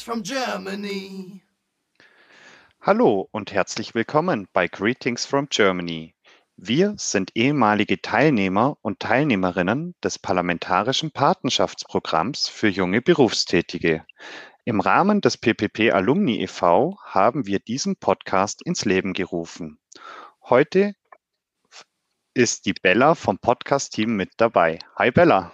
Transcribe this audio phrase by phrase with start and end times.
[0.00, 1.42] Greetings from Germany.
[2.80, 6.14] Hallo und herzlich willkommen bei Greetings from Germany.
[6.56, 14.06] Wir sind ehemalige Teilnehmer und Teilnehmerinnen des Parlamentarischen Patenschaftsprogramms für junge Berufstätige.
[14.64, 16.98] Im Rahmen des PPP Alumni e.V.
[17.04, 19.78] haben wir diesen Podcast ins Leben gerufen.
[20.48, 20.94] Heute
[22.32, 24.78] ist die Bella vom Podcast-Team mit dabei.
[24.96, 25.52] Hi Bella.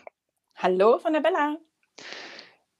[0.57, 1.57] Hallo von der Bella.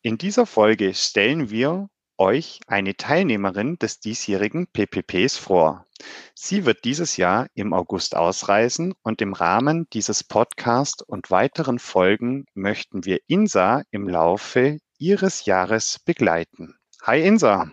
[0.07, 5.85] In dieser Folge stellen wir euch eine Teilnehmerin des diesjährigen PPPs vor.
[6.33, 12.47] Sie wird dieses Jahr im August ausreisen und im Rahmen dieses Podcasts und weiteren Folgen
[12.55, 16.79] möchten wir Insa im Laufe ihres Jahres begleiten.
[17.03, 17.73] Hi Insa.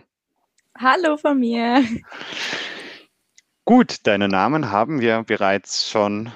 [0.76, 1.84] Hallo von mir.
[3.64, 6.32] Gut, deinen Namen haben wir bereits schon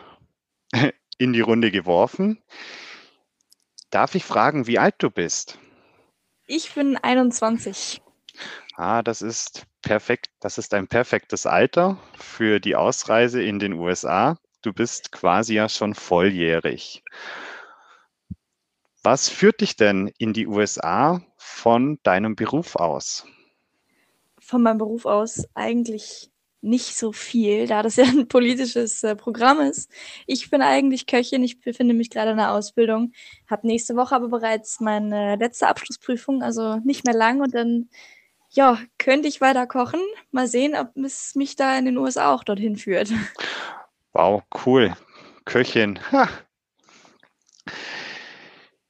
[1.19, 2.41] in die Runde geworfen.
[3.91, 5.59] Darf ich fragen, wie alt du bist?
[6.51, 8.01] Ich bin 21.
[8.74, 10.30] Ah, das ist perfekt.
[10.41, 14.38] Das ist ein perfektes Alter für die Ausreise in den USA.
[14.63, 17.04] Du bist quasi ja schon volljährig.
[19.02, 23.26] Was führt dich denn in die USA von deinem Beruf aus?
[24.38, 29.60] Von meinem Beruf aus eigentlich nicht so viel, da das ja ein politisches äh, Programm
[29.60, 29.90] ist.
[30.26, 33.12] Ich bin eigentlich Köchin, ich befinde mich gerade in der Ausbildung,
[33.48, 37.88] habe nächste Woche aber bereits meine letzte Abschlussprüfung, also nicht mehr lang und dann
[38.51, 40.01] ja, könnte ich weiter kochen.
[40.30, 43.10] Mal sehen, ob es mich da in den USA auch dorthin führt.
[44.12, 44.96] Wow, cool.
[45.45, 46.01] Köchin.
[46.10, 46.29] Ha.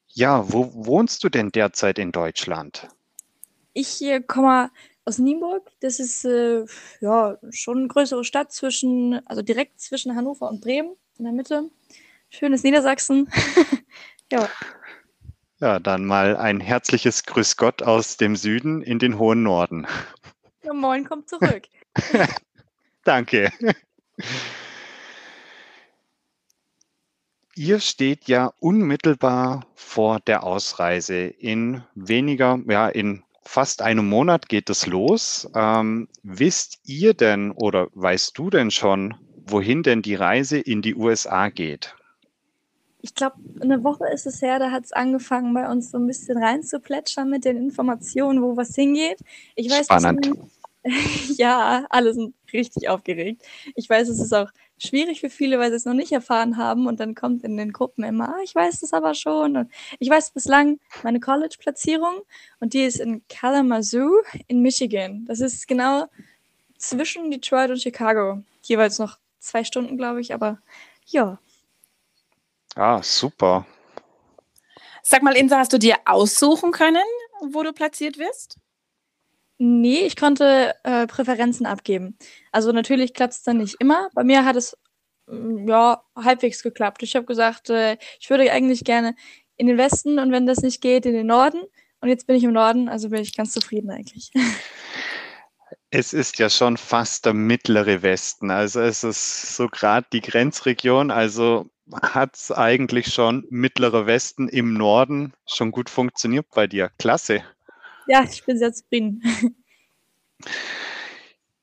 [0.09, 2.89] Ja, wo wohnst du denn derzeit in Deutschland?
[3.75, 4.71] Ich äh, komme
[5.09, 5.71] aus Nienburg.
[5.81, 6.67] Das ist äh,
[7.01, 11.71] ja schon eine größere Stadt zwischen, also direkt zwischen Hannover und Bremen in der Mitte.
[12.29, 13.29] Schönes Niedersachsen.
[14.33, 14.49] ja.
[15.61, 19.87] Ja, dann mal ein herzliches Grüß Gott aus dem Süden in den hohen Norden.
[20.63, 21.63] Ja, moin, kommt zurück.
[23.05, 23.51] Danke.
[27.57, 31.17] Ihr steht ja unmittelbar vor der Ausreise.
[31.17, 35.49] In weniger, ja, in fast einem Monat geht es los.
[35.55, 39.15] Ähm, wisst ihr denn oder weißt du denn schon,
[39.47, 41.97] wohin denn die Reise in die USA geht?
[43.01, 46.07] Ich glaube, eine Woche ist es her, da hat es angefangen, bei uns so ein
[46.07, 49.19] bisschen reinzuplätschern mit den Informationen, wo was hingeht.
[49.55, 50.31] Ich weiß, Spannend.
[51.39, 53.43] ja, alle sind richtig aufgeregt.
[53.75, 56.87] Ich weiß, es ist auch schwierig für viele, weil sie es noch nicht erfahren haben
[56.87, 59.57] und dann kommt in den Gruppen immer, ah, ich weiß es aber schon.
[59.57, 62.23] Und ich weiß bislang meine College-Platzierung
[62.61, 65.25] und die ist in Kalamazoo in Michigan.
[65.27, 66.07] Das ist genau
[66.79, 68.43] zwischen Detroit und Chicago.
[68.63, 70.59] Jeweils noch zwei Stunden, glaube ich, aber
[71.07, 71.39] ja.
[72.75, 73.67] Ah, super.
[75.03, 77.05] Sag mal, Insa, hast du dir aussuchen können,
[77.41, 78.59] wo du platziert wirst?
[79.59, 82.17] Nee, ich konnte äh, Präferenzen abgeben.
[82.53, 84.09] Also natürlich klappt es dann nicht immer.
[84.15, 84.77] Bei mir hat es
[85.27, 87.03] mm, ja halbwegs geklappt.
[87.03, 89.17] Ich habe gesagt, äh, ich würde eigentlich gerne
[89.57, 91.61] in den Westen und wenn das nicht geht, in den Norden.
[92.01, 94.31] Und jetzt bin ich im Norden, also bin ich ganz zufrieden eigentlich.
[95.91, 98.51] Es ist ja schon fast der mittlere Westen.
[98.51, 101.11] Also es ist so gerade die Grenzregion.
[101.11, 101.71] Also
[102.03, 106.91] hat es eigentlich schon mittlerer Westen im Norden schon gut funktioniert bei dir.
[106.99, 107.43] Klasse.
[108.09, 109.23] Ja, ich bin sehr zufrieden.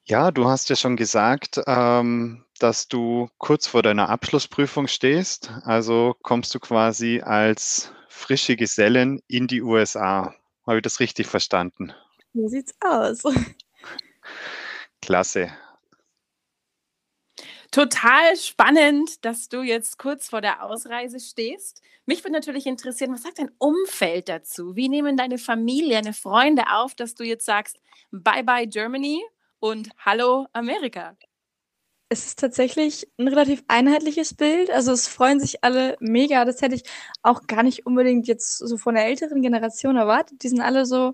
[0.08, 5.52] Ja, du hast ja schon gesagt, ähm, dass du kurz vor deiner Abschlussprüfung stehst.
[5.64, 10.36] Also kommst du quasi als frische Gesellin in die USA.
[10.68, 11.92] Habe ich das richtig verstanden?
[12.36, 13.24] So sieht's aus.
[15.02, 15.50] Klasse.
[17.76, 21.82] Total spannend, dass du jetzt kurz vor der Ausreise stehst.
[22.06, 24.78] Mich würde natürlich interessieren, was sagt dein Umfeld dazu?
[24.78, 27.78] Wie nehmen deine Familie, deine Freunde auf, dass du jetzt sagst,
[28.12, 29.22] bye bye Germany
[29.60, 31.18] und hallo Amerika?
[32.08, 34.72] Es ist tatsächlich ein relativ einheitliches Bild.
[34.72, 36.46] Also es freuen sich alle mega.
[36.46, 36.84] Das hätte ich
[37.24, 40.44] auch gar nicht unbedingt jetzt so von der älteren Generation erwartet.
[40.44, 41.14] Die sind alle so,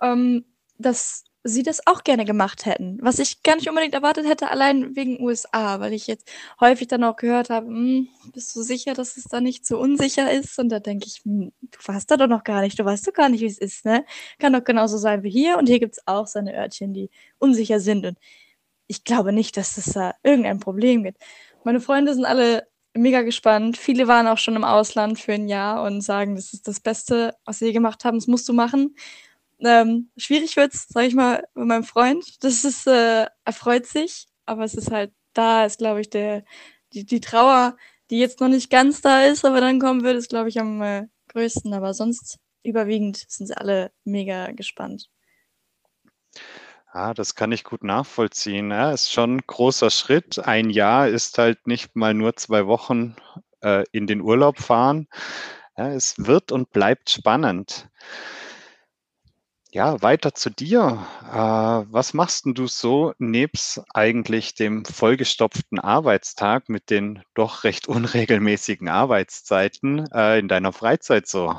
[0.00, 0.46] ähm,
[0.78, 2.98] dass sie das auch gerne gemacht hätten.
[3.00, 6.28] Was ich gar nicht unbedingt erwartet hätte, allein wegen USA, weil ich jetzt
[6.60, 10.30] häufig dann auch gehört habe, hm, bist du sicher, dass es da nicht so unsicher
[10.30, 10.58] ist?
[10.58, 13.12] Und da denke ich, hm, du warst da doch noch gar nicht, du weißt doch
[13.12, 14.04] gar nicht, wie es ist, ne?
[14.38, 15.58] Kann doch genauso sein wie hier.
[15.58, 18.04] Und hier gibt es auch seine Örtchen, die unsicher sind.
[18.04, 18.18] Und
[18.88, 21.18] ich glaube nicht, dass es da irgendein Problem gibt.
[21.64, 23.76] Meine Freunde sind alle mega gespannt.
[23.76, 27.34] Viele waren auch schon im Ausland für ein Jahr und sagen, das ist das Beste,
[27.44, 28.94] was sie gemacht haben, das musst du machen.
[29.60, 32.42] Ähm, schwierig wird's, sag ich mal, mit meinem Freund.
[32.44, 36.44] Das ist, äh, er freut sich, aber es ist halt, da ist, glaube ich, der,
[36.92, 37.76] die, die Trauer,
[38.10, 40.80] die jetzt noch nicht ganz da ist, aber dann kommen wird, ist, glaube ich, am
[40.82, 41.74] äh, größten.
[41.74, 45.08] Aber sonst überwiegend sind sie alle mega gespannt.
[46.90, 48.70] Ah, das kann ich gut nachvollziehen.
[48.70, 50.38] Ja, ist schon ein großer Schritt.
[50.38, 53.16] Ein Jahr ist halt nicht mal nur zwei Wochen
[53.60, 55.06] äh, in den Urlaub fahren.
[55.76, 57.88] Ja, es wird und bleibt spannend.
[59.70, 61.06] Ja, weiter zu dir.
[61.30, 67.86] Äh, was machst denn du so nebst eigentlich dem vollgestopften Arbeitstag mit den doch recht
[67.86, 71.54] unregelmäßigen Arbeitszeiten äh, in deiner Freizeit so?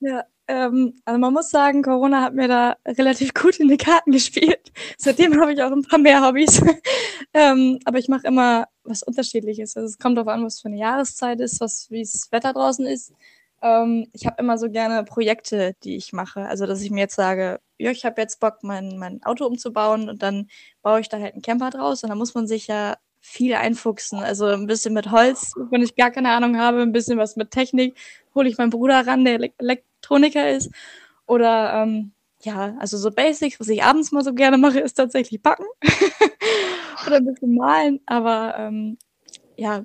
[0.00, 4.12] Ja, ähm, also man muss sagen, Corona hat mir da relativ gut in die Karten
[4.12, 4.70] gespielt.
[4.98, 6.60] Seitdem habe ich auch ein paar mehr Hobbys.
[7.32, 9.76] ähm, aber ich mache immer was Unterschiedliches.
[9.76, 11.60] Also es kommt darauf an, was für eine Jahreszeit ist,
[11.90, 13.14] wie das Wetter draußen ist.
[13.62, 16.46] Ähm, ich habe immer so gerne Projekte, die ich mache.
[16.46, 20.08] Also, dass ich mir jetzt sage, ja, ich habe jetzt Bock, mein, mein Auto umzubauen
[20.08, 20.48] und dann
[20.82, 24.18] baue ich da halt einen Camper draus und da muss man sich ja viel einfuchsen.
[24.20, 27.50] Also ein bisschen mit Holz, wenn ich gar keine Ahnung habe, ein bisschen was mit
[27.50, 27.96] Technik,
[28.34, 30.70] hole ich meinen Bruder ran, der Elektroniker ist.
[31.26, 32.12] Oder ähm,
[32.42, 35.66] ja, also so Basics, was ich abends mal so gerne mache, ist tatsächlich backen
[37.06, 38.00] oder ein bisschen malen.
[38.06, 38.98] Aber ähm,
[39.56, 39.84] ja,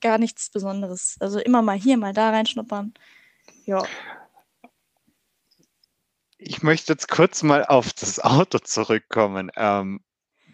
[0.00, 1.16] gar nichts Besonderes.
[1.20, 2.94] Also immer mal hier, mal da reinschnuppern.
[3.64, 3.84] Ja.
[6.38, 9.50] Ich möchte jetzt kurz mal auf das Auto zurückkommen.
[9.56, 10.04] Ähm,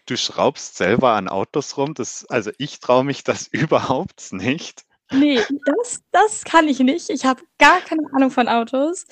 [0.07, 1.95] du schraubst selber an Autos rum.
[1.95, 4.85] Das, also ich traue mich das überhaupt nicht.
[5.13, 7.11] Nee, das, das kann ich nicht.
[7.11, 9.07] Ich habe gar keine Ahnung von Autos.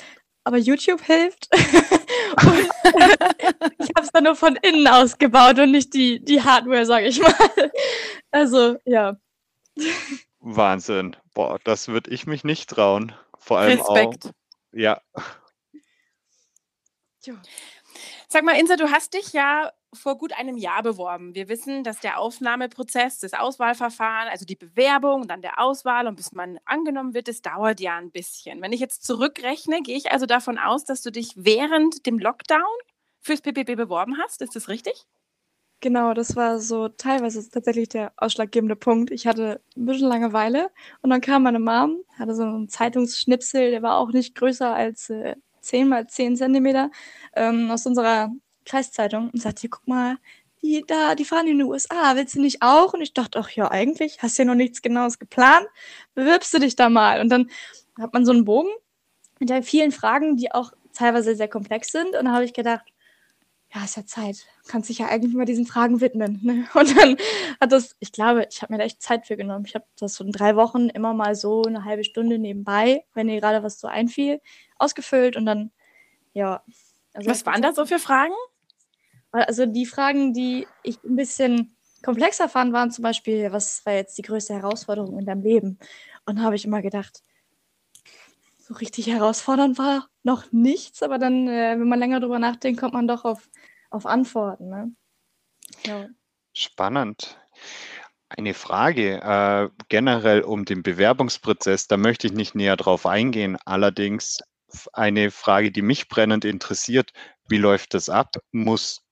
[0.45, 1.49] Aber YouTube hilft.
[1.55, 1.61] ich
[3.97, 7.21] habe es dann nur von innen aus gebaut und nicht die, die Hardware, sage ich
[7.21, 7.35] mal.
[8.31, 9.17] Also, ja.
[10.41, 11.17] Wahnsinn.
[11.35, 13.15] Boah, das würde ich mich nicht trauen.
[13.39, 14.27] Vor allem Respekt.
[14.27, 14.33] auch.
[14.73, 15.01] Ja.
[18.29, 21.35] Sag mal, Insa, du hast dich ja vor gut einem Jahr beworben.
[21.35, 26.17] Wir wissen, dass der Aufnahmeprozess, das Auswahlverfahren, also die Bewerbung und dann der Auswahl und
[26.17, 28.61] bis man angenommen wird, das dauert ja ein bisschen.
[28.61, 32.61] Wenn ich jetzt zurückrechne, gehe ich also davon aus, dass du dich während dem Lockdown
[33.21, 34.43] fürs PPP beworben hast.
[34.43, 35.07] Ist das richtig?
[35.81, 39.13] Genau, das war so teilweise tatsächlich der ausschlaggebende Punkt.
[39.13, 40.71] Ich hatte ein bisschen Langeweile
[41.03, 45.09] und dann kam meine Mom, hatte so einen Zeitungsschnipsel, der war auch nicht größer als
[45.11, 46.91] äh, 10 mal 10 Zentimeter
[47.37, 48.33] ähm, aus unserer
[48.65, 50.17] Kreiszeitung und sagte, guck mal,
[50.63, 52.95] die da, die fahren in die USA, willst du nicht auch?
[52.95, 55.67] Und ich dachte, ach ja, eigentlich, hast ja noch nichts Genaues geplant,
[56.15, 57.21] bewirbst du dich da mal.
[57.21, 57.51] Und dann
[58.01, 58.71] hat man so einen Bogen
[59.39, 62.17] mit vielen Fragen, die auch teilweise sehr komplex sind.
[62.17, 62.85] Und da habe ich gedacht,
[63.75, 64.47] ja, ist ja Zeit.
[64.67, 66.41] Kannst dich ja eigentlich mal diesen Fragen widmen.
[66.43, 66.67] Ne?
[66.75, 67.17] Und dann
[67.61, 69.67] hat das, ich glaube, ich habe mir da echt Zeit für genommen.
[69.67, 73.27] Ich habe das so in drei Wochen immer mal so eine halbe Stunde nebenbei, wenn
[73.27, 74.41] mir gerade was so einfiel,
[74.79, 75.71] ausgefüllt und dann,
[76.33, 76.63] ja.
[77.13, 78.35] Also was waren da so für Fragen?
[79.31, 84.17] Also die Fragen, die ich ein bisschen komplexer fand, waren zum Beispiel, was war jetzt
[84.17, 85.79] die größte Herausforderung in deinem Leben?
[86.25, 87.23] Und da habe ich immer gedacht,
[88.69, 92.93] so richtig herausfordernd war noch nichts, aber dann, äh, wenn man länger drüber nachdenkt, kommt
[92.93, 93.49] man doch auf,
[93.89, 94.69] auf Antworten.
[94.69, 94.93] Ne?
[95.87, 96.07] Ja.
[96.53, 97.39] Spannend.
[98.29, 103.57] Eine Frage äh, generell um den Bewerbungsprozess, da möchte ich nicht näher drauf eingehen.
[103.65, 104.41] Allerdings
[104.93, 107.13] eine Frage, die mich brennend interessiert,
[107.49, 108.37] wie läuft das ab?
[108.53, 109.03] Muss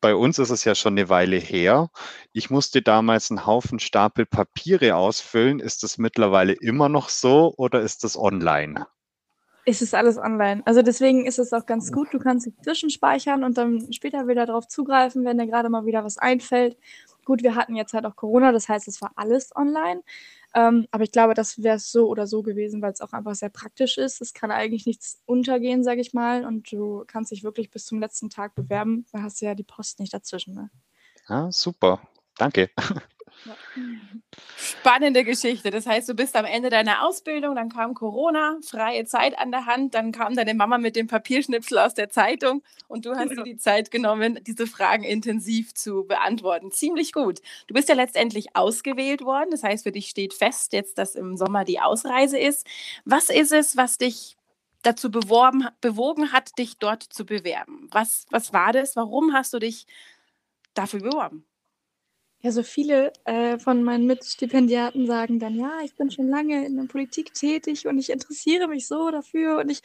[0.00, 1.90] bei uns ist es ja schon eine Weile her.
[2.32, 5.60] Ich musste damals einen Haufen Stapel Papiere ausfüllen.
[5.60, 8.86] Ist das mittlerweile immer noch so oder ist das online?
[9.66, 10.62] Es ist alles online.
[10.66, 12.12] Also deswegen ist es auch ganz gut.
[12.12, 16.04] Du kannst dich zwischenspeichern und dann später wieder darauf zugreifen, wenn dir gerade mal wieder
[16.04, 16.76] was einfällt.
[17.24, 20.02] Gut, wir hatten jetzt halt auch Corona, das heißt, es war alles online.
[20.54, 23.48] Ähm, aber ich glaube, das wäre so oder so gewesen, weil es auch einfach sehr
[23.48, 24.20] praktisch ist.
[24.20, 26.44] Es kann eigentlich nichts untergehen, sage ich mal.
[26.44, 29.06] Und du kannst dich wirklich bis zum letzten Tag bewerben.
[29.12, 30.54] Da hast du ja die Post nicht dazwischen.
[30.54, 30.70] Ne?
[31.26, 32.00] Ah, super.
[32.36, 32.70] Danke.
[34.56, 35.70] Spannende Geschichte.
[35.70, 39.66] Das heißt, du bist am Ende deiner Ausbildung, dann kam Corona, freie Zeit an der
[39.66, 43.42] Hand, dann kam deine Mama mit dem Papierschnipsel aus der Zeitung und du hast dir
[43.42, 46.70] die Zeit genommen, diese Fragen intensiv zu beantworten.
[46.70, 47.40] Ziemlich gut.
[47.66, 49.50] Du bist ja letztendlich ausgewählt worden.
[49.50, 52.66] Das heißt, für dich steht fest jetzt, dass im Sommer die Ausreise ist.
[53.04, 54.36] Was ist es, was dich
[54.82, 57.88] dazu beworben, bewogen hat, dich dort zu bewerben?
[57.90, 58.96] Was, was war das?
[58.96, 59.86] Warum hast du dich
[60.74, 61.44] dafür beworben?
[62.44, 66.76] Ja, so viele äh, von meinen Mitstipendiaten sagen dann, ja, ich bin schon lange in
[66.76, 69.80] der Politik tätig und ich interessiere mich so dafür und ich,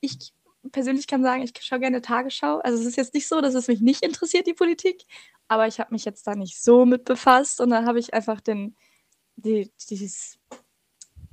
[0.00, 0.32] ich
[0.72, 2.58] persönlich kann sagen, ich schaue gerne Tagesschau.
[2.58, 5.04] Also es ist jetzt nicht so, dass es mich nicht interessiert, die Politik,
[5.46, 8.40] aber ich habe mich jetzt da nicht so mit befasst und dann habe ich einfach
[8.40, 8.74] den,
[9.36, 10.36] die, dieses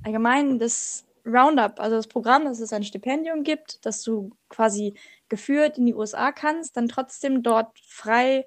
[0.04, 4.94] allgemein das Roundup, also das Programm, dass es ein Stipendium gibt, dass du quasi
[5.28, 8.46] geführt in die USA kannst, dann trotzdem dort frei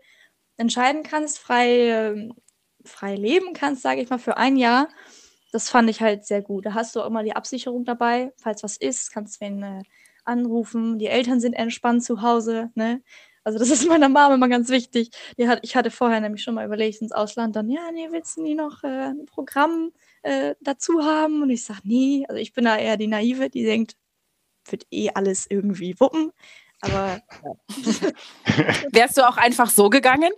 [0.61, 2.33] entscheiden kannst, frei, ähm,
[2.85, 4.89] frei leben kannst, sage ich mal, für ein Jahr.
[5.51, 6.65] Das fand ich halt sehr gut.
[6.65, 9.83] Da hast du auch immer die Absicherung dabei, falls was ist, kannst wen äh,
[10.23, 10.99] anrufen.
[10.99, 12.69] Die Eltern sind entspannt zu Hause.
[12.75, 13.01] Ne?
[13.43, 15.09] Also das ist meiner Mama immer ganz wichtig.
[15.37, 18.37] Die hat, ich hatte vorher nämlich schon mal überlegt ins Ausland, dann, ja, nee, willst
[18.37, 19.91] du nie noch äh, ein Programm
[20.21, 21.41] äh, dazu haben?
[21.41, 23.95] Und ich sage, nee, also ich bin da eher die Naive, die denkt,
[24.69, 26.31] wird eh alles irgendwie wuppen.
[26.81, 27.53] Aber ja.
[28.91, 30.31] Wärst du auch einfach so gegangen?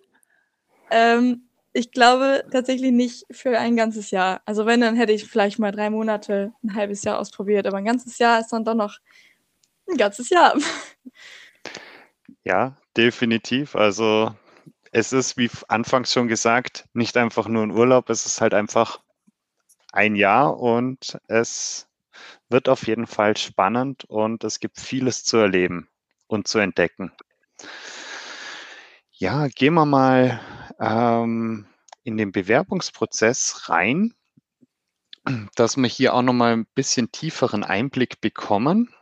[0.94, 4.42] Ähm, ich glaube tatsächlich nicht für ein ganzes Jahr.
[4.46, 7.66] Also wenn, dann hätte ich vielleicht mal drei Monate, ein halbes Jahr ausprobiert.
[7.66, 9.00] Aber ein ganzes Jahr ist dann doch noch
[9.90, 10.56] ein ganzes Jahr.
[12.44, 13.76] Ja, definitiv.
[13.76, 14.36] Also
[14.92, 19.00] es ist, wie anfangs schon gesagt, nicht einfach nur ein Urlaub, es ist halt einfach
[19.92, 21.88] ein Jahr und es
[22.50, 25.90] wird auf jeden Fall spannend und es gibt vieles zu erleben
[26.28, 27.12] und zu entdecken.
[29.12, 30.40] Ja, gehen wir mal
[30.80, 31.66] ähm,
[32.04, 34.14] in den Bewerbungsprozess rein,
[35.56, 38.94] dass wir hier auch noch mal ein bisschen tieferen Einblick bekommen.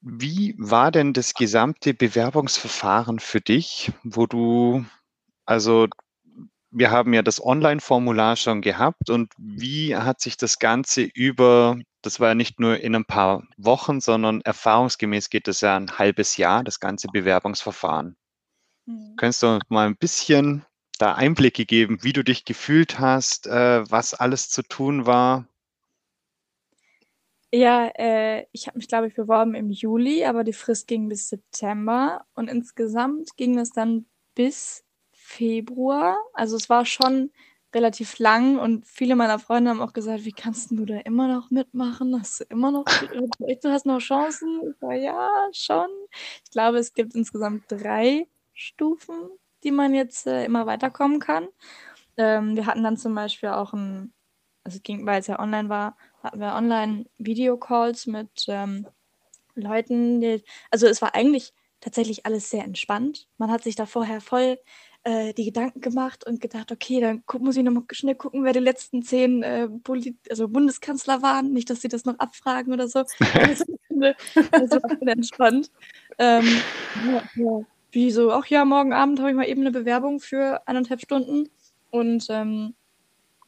[0.00, 4.84] Wie war denn das gesamte Bewerbungsverfahren für dich, wo du,
[5.44, 5.88] also
[6.70, 12.20] wir haben ja das Online-Formular schon gehabt und wie hat sich das Ganze über, das
[12.20, 16.36] war ja nicht nur in ein paar Wochen, sondern erfahrungsgemäß geht es ja ein halbes
[16.36, 18.16] Jahr, das ganze Bewerbungsverfahren.
[18.88, 19.16] Mhm.
[19.16, 20.64] Könntest du mal ein bisschen
[20.98, 25.46] da Einblicke geben, wie du dich gefühlt hast, äh, was alles zu tun war?
[27.52, 31.28] Ja, äh, ich habe mich, glaube ich, beworben im Juli, aber die Frist ging bis
[31.28, 36.16] September und insgesamt ging es dann bis Februar.
[36.34, 37.30] Also es war schon
[37.74, 41.50] relativ lang und viele meiner Freunde haben auch gesagt, wie kannst du da immer noch
[41.50, 42.18] mitmachen?
[42.18, 44.60] Hast du immer noch, du hast noch Chancen?
[44.74, 45.88] Ich war, ja, schon.
[46.44, 48.26] Ich glaube, es gibt insgesamt drei
[48.58, 49.14] Stufen,
[49.62, 51.48] die man jetzt äh, immer weiterkommen kann.
[52.16, 54.12] Ähm, wir hatten dann zum Beispiel auch ein,
[54.64, 58.86] also es ging, weil es ja online war, hatten wir online Videocalls mit ähm,
[59.54, 63.28] Leuten, die, also es war eigentlich tatsächlich alles sehr entspannt.
[63.38, 64.58] Man hat sich da vorher voll
[65.04, 68.42] äh, die Gedanken gemacht und gedacht, okay, dann guck, muss ich noch mal schnell gucken,
[68.42, 69.68] wer die letzten zehn äh,
[70.28, 71.52] also Bundeskanzler waren.
[71.52, 73.04] Nicht, dass sie das noch abfragen oder so.
[73.20, 73.60] das
[74.72, 75.70] war entspannt.
[76.18, 76.60] Ähm,
[77.06, 80.66] ja, ja wie so, ach ja, morgen Abend habe ich mal eben eine Bewerbung für
[80.66, 81.48] eineinhalb Stunden.
[81.90, 82.74] Und ähm,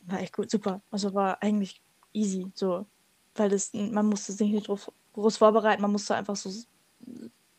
[0.02, 0.80] war echt gut, super.
[0.90, 1.82] Also war eigentlich
[2.12, 2.86] easy, so.
[3.34, 6.50] Weil das, man musste sich nicht groß, vorbereiten, man musste einfach so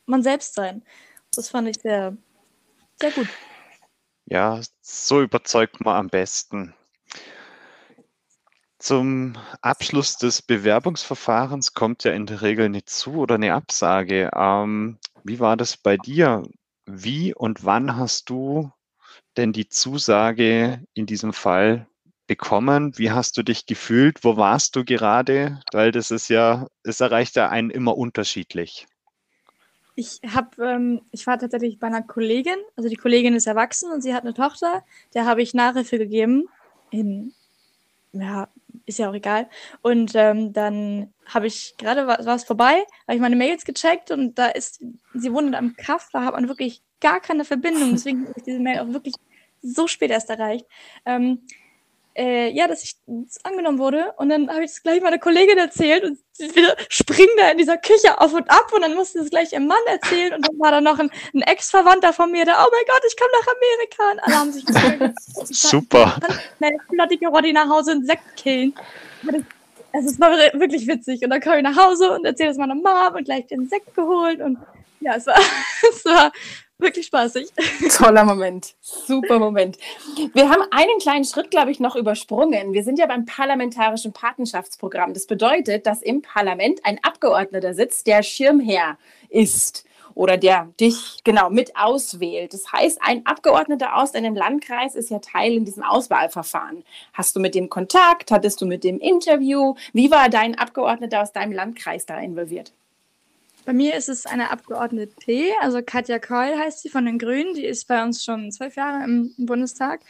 [0.06, 0.84] man selbst sein.
[1.36, 2.18] Das fand ich sehr,
[3.00, 3.28] sehr gut.
[4.26, 6.74] Ja, so überzeugt man am besten.
[8.80, 14.32] Zum Abschluss des Bewerbungsverfahrens kommt ja in der Regel eine Zu- oder eine Absage.
[14.36, 16.44] Ähm, wie war das bei dir?
[16.86, 18.72] Wie und wann hast du
[19.38, 21.88] denn die Zusage in diesem Fall
[22.28, 22.98] bekommen?
[22.98, 24.24] Wie hast du dich gefühlt?
[24.24, 25.60] Wo warst du gerade?
[25.72, 28.88] Weil das ist ja, es erreicht ja einen immer unterschiedlich.
[29.96, 34.02] Ich habe, ähm, ich war tatsächlich bei einer Kollegin, also die Kollegin ist erwachsen und
[34.02, 34.84] sie hat eine Tochter,
[35.14, 36.46] der habe ich Nachhilfe gegeben
[36.90, 37.34] in
[38.14, 38.48] ja,
[38.92, 39.50] ist ja auch egal.
[39.82, 44.38] Und ähm, dann habe ich gerade war es vorbei, habe ich meine Mails gecheckt und
[44.38, 44.84] da ist,
[45.14, 47.92] sie wohnt am Kaff, da hat man wirklich gar keine Verbindung.
[47.92, 49.16] Deswegen habe ich diese Mail auch wirklich
[49.62, 50.66] so spät erst erreicht.
[51.06, 51.42] Ähm,
[52.16, 52.96] äh, ja, dass ich
[53.44, 54.14] angenommen wurde.
[54.18, 56.50] Und dann habe ich das gleich meiner Kollegin erzählt und sie
[56.90, 59.78] springen da in dieser Küche auf und ab und dann musste es gleich ihrem Mann
[59.88, 63.04] erzählen und dann war da noch ein, ein Ex-Verwandter von mir, der, oh mein Gott,
[63.08, 64.12] ich komme nach Amerika.
[64.12, 65.16] Und alle haben sich gefragt.
[65.54, 66.20] Super.
[66.58, 68.74] Schnell flottige Roddy nach Hause und Sekt killen.
[69.94, 71.24] Also es war wirklich witzig.
[71.24, 73.94] Und dann komme ich nach Hause und erzähle es meiner Mom und gleich den Sekt
[73.96, 74.58] geholt und
[75.02, 75.36] ja, es war,
[75.90, 76.32] es war
[76.82, 77.50] wirklich spaßig.
[77.98, 78.76] Toller Moment.
[78.82, 79.78] Super Moment.
[80.34, 82.74] Wir haben einen kleinen Schritt, glaube ich, noch übersprungen.
[82.74, 85.14] Wir sind ja beim parlamentarischen Patenschaftsprogramm.
[85.14, 88.98] Das bedeutet, dass im Parlament ein Abgeordneter sitzt, der Schirmherr
[89.30, 89.86] ist
[90.16, 92.54] oder der dich genau mit auswählt.
[92.54, 96.84] Das heißt, ein Abgeordneter aus deinem Landkreis ist ja Teil in diesem Auswahlverfahren.
[97.14, 98.32] Hast du mit dem Kontakt?
[98.32, 99.76] Hattest du mit dem Interview?
[99.94, 102.74] Wie war dein Abgeordneter aus deinem Landkreis da involviert?
[103.66, 107.54] Bei mir ist es eine Abgeordnete, also Katja Keul heißt sie von den Grünen.
[107.54, 110.02] Die ist bei uns schon zwölf Jahre im, im Bundestag.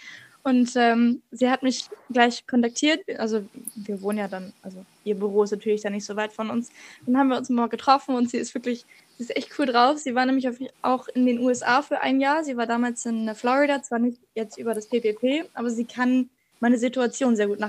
[0.44, 3.02] Und ähm, sie hat mich gleich kontaktiert.
[3.20, 6.50] Also wir wohnen ja dann, also ihr Büro ist natürlich dann nicht so weit von
[6.50, 6.72] uns.
[7.06, 8.86] Dann haben wir uns mal getroffen und sie ist wirklich,
[9.18, 10.00] sie ist echt cool drauf.
[10.00, 10.48] Sie war nämlich
[10.82, 12.44] auch in den USA für ein Jahr.
[12.44, 16.30] Sie war damals in Florida, zwar nicht jetzt über das PPP, aber sie kann
[16.60, 17.60] meine Situation sehr gut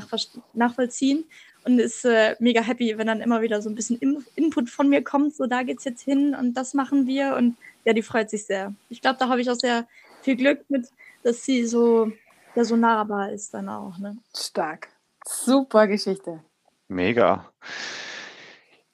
[0.54, 1.24] nachvollziehen
[1.64, 4.88] und ist äh, mega happy, wenn dann immer wieder so ein bisschen In Input von
[4.88, 8.30] mir kommt, so da geht's jetzt hin und das machen wir und ja, die freut
[8.30, 8.74] sich sehr.
[8.88, 9.86] Ich glaube, da habe ich auch sehr
[10.22, 10.88] viel Glück mit,
[11.22, 12.12] dass sie so
[12.54, 14.16] ja so nahbar ist dann auch, ne?
[14.36, 14.88] Stark.
[15.24, 16.42] Super Geschichte.
[16.88, 17.52] Mega.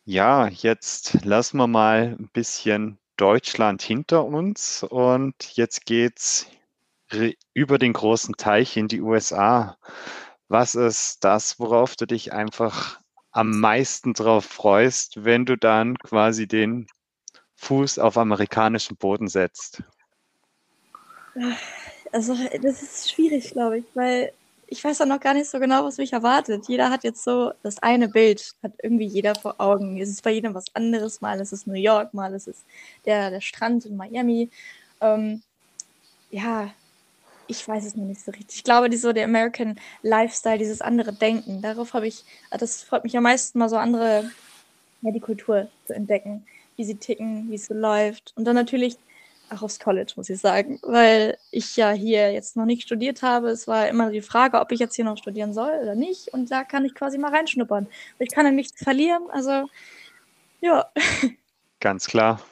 [0.04, 6.46] Ja, jetzt lassen wir mal ein bisschen Deutschland hinter uns und jetzt geht's
[7.54, 9.76] über den großen Teich in die USA.
[10.48, 13.00] Was ist das, worauf du dich einfach
[13.32, 16.86] am meisten drauf freust, wenn du dann quasi den
[17.56, 19.82] Fuß auf amerikanischem Boden setzt?
[22.12, 24.32] Also, das ist schwierig, glaube ich, weil
[24.70, 26.68] ich weiß auch noch gar nicht so genau, was mich erwartet.
[26.68, 29.98] Jeder hat jetzt so das eine Bild, hat irgendwie jeder vor Augen.
[30.00, 31.22] Es ist bei jedem was anderes.
[31.22, 32.64] Mal ist es New York, mal ist es
[33.06, 34.50] der, der Strand in Miami.
[35.00, 35.42] Ähm,
[36.30, 36.70] ja,
[37.48, 38.58] ich weiß es noch nicht so richtig.
[38.58, 43.04] Ich glaube, die, so der American Lifestyle, dieses andere Denken, darauf habe ich, das freut
[43.04, 44.30] mich am meisten, mal so andere,
[45.02, 48.32] ja, die Kultur zu entdecken, wie sie ticken, wie es so läuft.
[48.36, 48.98] Und dann natürlich
[49.50, 53.48] auch aufs College, muss ich sagen, weil ich ja hier jetzt noch nicht studiert habe.
[53.48, 56.28] Es war immer die Frage, ob ich jetzt hier noch studieren soll oder nicht.
[56.28, 57.86] Und da kann ich quasi mal reinschnuppern.
[58.18, 59.68] Ich kann ja nichts verlieren, also
[60.60, 60.86] ja.
[61.80, 62.42] Ganz klar.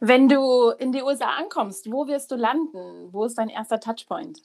[0.00, 3.12] Wenn du in die USA ankommst, wo wirst du landen?
[3.12, 4.40] Wo ist dein erster Touchpoint?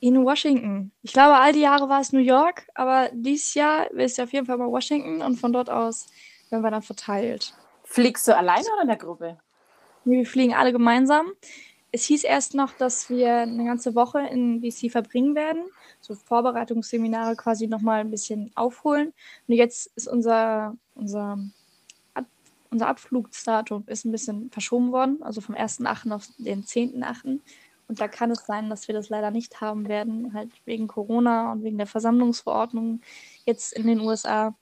[0.00, 0.92] In Washington.
[1.02, 4.32] Ich glaube, all die Jahre war es New York, aber dieses Jahr ist ja auf
[4.34, 6.06] jeden Fall mal Washington und von dort aus
[6.50, 7.54] werden wir dann verteilt.
[7.84, 9.38] Fliegst du alleine oder in der Gruppe?
[10.04, 11.32] Wir fliegen alle gemeinsam.
[11.90, 15.62] Es hieß erst noch, dass wir eine ganze Woche in BC verbringen werden,
[16.00, 19.14] so Vorbereitungsseminare quasi nochmal ein bisschen aufholen.
[19.46, 21.38] Und jetzt ist unser, unser,
[22.74, 26.12] unser Abflugsdatum ist ein bisschen verschoben worden, also vom 1.8.
[26.12, 27.40] auf den 10.8.
[27.86, 31.52] Und da kann es sein, dass wir das leider nicht haben werden, halt wegen Corona
[31.52, 33.00] und wegen der Versammlungsverordnung
[33.46, 34.54] jetzt in den USA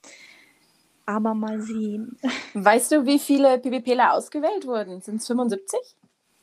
[1.05, 2.17] aber mal sehen.
[2.53, 5.01] Weißt du, wie viele PvPler ausgewählt wurden?
[5.01, 5.79] Sind es 75?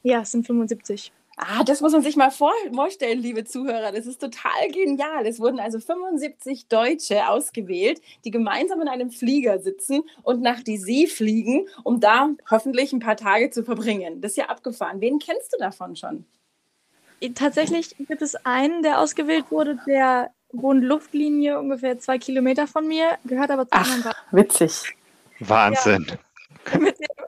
[0.02, 1.12] Ja, es sind 75.
[1.42, 3.92] Ah, das muss man sich mal vorstellen, liebe Zuhörer.
[3.92, 5.24] Das ist total genial.
[5.26, 11.08] Es wurden also 75 Deutsche ausgewählt, die gemeinsam in einem Flieger sitzen und nach DC
[11.08, 14.20] fliegen, um da hoffentlich ein paar Tage zu verbringen.
[14.20, 15.00] Das ist ja abgefahren.
[15.00, 16.26] Wen kennst du davon schon?
[17.34, 23.16] Tatsächlich gibt es einen, der ausgewählt wurde, der wohnt Luftlinie ungefähr zwei Kilometer von mir,
[23.24, 24.94] gehört aber zu Ach, anderen Witzig.
[25.38, 26.06] Wahnsinn.
[26.06, 26.16] Ja.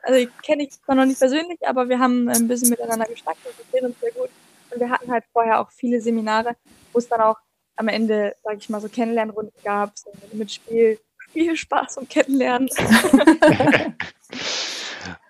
[0.02, 3.44] Also ich kenne ich zwar noch nicht persönlich, aber wir haben ein bisschen miteinander geschnackt
[3.46, 4.30] und verstehen uns sehr gut.
[4.70, 6.56] Und wir hatten halt vorher auch viele Seminare,
[6.92, 7.36] wo es dann auch
[7.76, 12.68] am Ende, sage ich mal, so Kennenlernrunden gab, so mit Spiel, Spielspaß und Kennenlernen.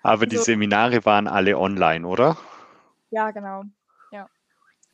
[0.03, 0.43] aber die so.
[0.43, 2.37] Seminare waren alle online, oder?
[3.11, 3.63] Ja, genau.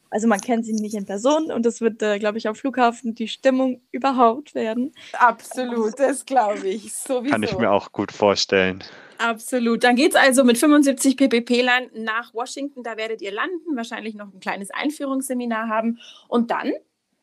[0.10, 3.13] Also man kennt sie nicht in Person und das wird, äh, glaube ich, am Flughafen
[3.13, 4.91] die Stimmung überhaupt werden.
[5.13, 6.93] Absolut, das glaube ich.
[6.93, 7.32] Sowieso.
[7.32, 8.84] Kann ich mir auch gut vorstellen.
[9.19, 9.84] Absolut.
[9.84, 12.84] Dann geht es also mit 75 PPP-Lern nach Washington.
[12.84, 16.00] Da werdet ihr landen, wahrscheinlich noch ein kleines Einführungsseminar haben.
[16.28, 16.72] Und dann,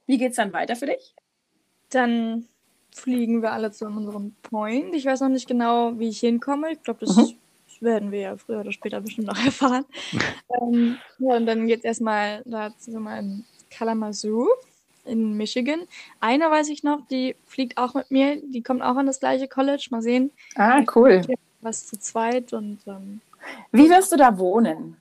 [0.07, 1.15] wie geht es dann weiter für dich?
[1.91, 2.47] Dann
[2.95, 4.95] fliegen wir alle zu unserem Point.
[4.95, 6.73] Ich weiß noch nicht genau, wie ich hinkomme.
[6.73, 7.39] Ich glaube, das mhm
[7.83, 9.85] werden wir ja früher oder später bestimmt noch erfahren.
[10.61, 14.49] ähm, ja, und dann geht es erstmal da zu meinem Kalamazoo
[15.05, 15.81] in Michigan.
[16.21, 19.49] Eine weiß ich noch, die fliegt auch mit mir, die kommt auch an das gleiche
[19.49, 19.89] College.
[19.91, 20.31] Mal sehen.
[20.57, 21.23] Ah, cool.
[21.61, 22.81] Was zu zweit und.
[22.87, 23.21] Ähm,
[23.73, 24.97] Wie wirst du da wohnen?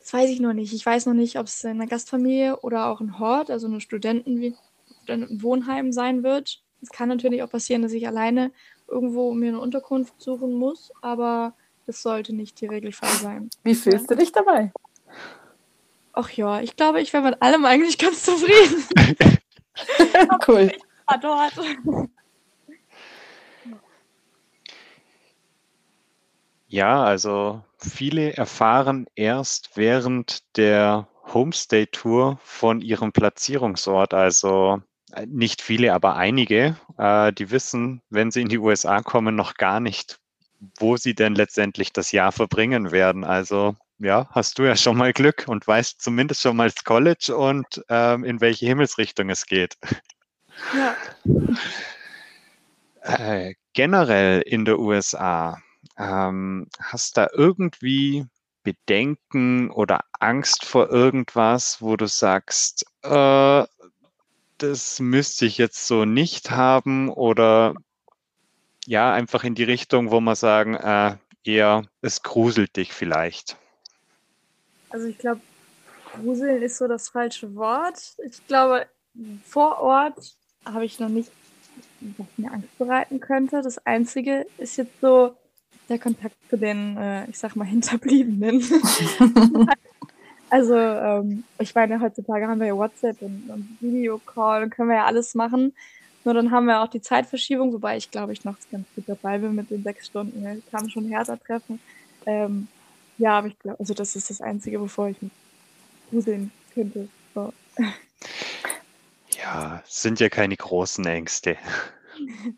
[0.00, 0.72] Das weiß ich noch nicht.
[0.72, 4.56] Ich weiß noch nicht, ob es eine Gastfamilie oder auch ein Hort, also ein Studenten
[5.06, 6.60] Wohnheim sein wird.
[6.82, 8.50] Es kann natürlich auch passieren, dass ich alleine
[8.88, 11.54] irgendwo mir eine Unterkunft suchen muss, aber
[11.86, 13.50] das sollte nicht die Regelfall sein.
[13.62, 14.72] Wie fühlst du dich dabei?
[16.12, 18.84] Ach ja, ich glaube, ich wäre mit allem eigentlich ganz zufrieden.
[20.48, 20.70] cool.
[20.74, 21.52] Ich war dort.
[26.68, 34.14] Ja, also viele erfahren erst während der Homestay-Tour von ihrem Platzierungsort.
[34.14, 34.80] Also
[35.12, 39.54] äh, nicht viele, aber einige, äh, die wissen, wenn sie in die USA kommen, noch
[39.54, 40.18] gar nicht,
[40.78, 43.24] wo sie denn letztendlich das Jahr verbringen werden.
[43.24, 47.36] Also ja, hast du ja schon mal Glück und weißt zumindest schon mal das College
[47.36, 49.76] und ähm, in welche Himmelsrichtung es geht.
[50.74, 50.96] Ja.
[53.02, 55.58] Äh, generell in der USA,
[55.98, 58.26] ähm, hast da irgendwie
[58.62, 63.64] Bedenken oder Angst vor irgendwas, wo du sagst, äh,
[64.58, 67.74] das müsste ich jetzt so nicht haben oder
[68.86, 73.56] ja, einfach in die Richtung, wo man sagen, äh, eher, es gruselt dich vielleicht.
[74.90, 75.40] Also ich glaube,
[76.12, 78.16] gruseln ist so das falsche Wort.
[78.24, 78.86] Ich glaube,
[79.44, 81.30] vor Ort habe ich noch nicht,
[82.18, 83.62] was mir Angst bereiten könnte.
[83.62, 85.36] Das Einzige ist jetzt so
[85.88, 88.62] der Kontakt zu den, äh, ich sag mal, Hinterbliebenen.
[90.50, 94.96] also, ähm, ich meine, heutzutage haben wir ja WhatsApp und, und Videocall und können wir
[94.96, 95.74] ja alles machen.
[96.24, 99.38] Nur dann haben wir auch die Zeitverschiebung, wobei ich glaube, ich noch ganz gut dabei
[99.38, 100.46] bin mit den sechs Stunden.
[100.58, 101.80] Ich kann schon härter treffen.
[102.26, 102.68] Ähm,
[103.18, 105.32] ja, aber ich glaube, also das ist das Einzige, bevor ich mich
[106.10, 107.08] gruseln könnte.
[107.34, 107.52] So.
[109.42, 111.56] Ja, sind ja keine großen Ängste.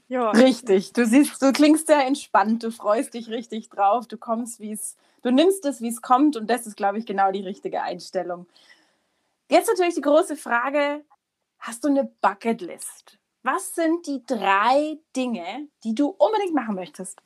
[0.08, 0.92] Ja, Richtig.
[0.92, 4.96] Du siehst, du klingst sehr entspannt, du freust dich richtig drauf, du kommst, wie es,
[5.22, 8.46] du nimmst es, wie es kommt und das ist, glaube ich, genau die richtige Einstellung.
[9.48, 11.04] Jetzt natürlich die große Frage:
[11.58, 13.18] Hast du eine Bucketlist?
[13.44, 17.20] Was sind die drei Dinge, die du unbedingt machen möchtest?